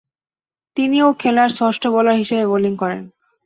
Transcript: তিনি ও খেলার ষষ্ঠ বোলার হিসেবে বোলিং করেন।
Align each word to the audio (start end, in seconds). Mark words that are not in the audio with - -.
তিনি 0.77 0.97
ও 1.01 1.19
খেলার 1.21 1.49
ষষ্ঠ 1.59 1.83
বোলার 1.93 2.19
হিসেবে 2.21 2.45
বোলিং 2.51 2.73
করেন। 2.81 3.01